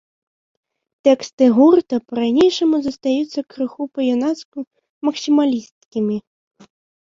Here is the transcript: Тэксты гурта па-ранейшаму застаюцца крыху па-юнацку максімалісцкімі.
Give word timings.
Тэксты 1.07 1.43
гурта 1.57 1.95
па-ранейшаму 2.07 2.75
застаюцца 2.87 3.39
крыху 3.53 3.83
па-юнацку 3.95 4.57
максімалісцкімі. 5.07 6.17